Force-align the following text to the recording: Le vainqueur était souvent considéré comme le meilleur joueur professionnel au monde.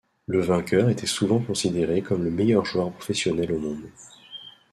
Le 0.25 0.41
vainqueur 0.41 0.89
était 0.89 1.05
souvent 1.05 1.37
considéré 1.39 2.01
comme 2.01 2.23
le 2.23 2.31
meilleur 2.31 2.65
joueur 2.65 2.91
professionnel 2.91 3.51
au 3.51 3.59
monde. 3.59 3.87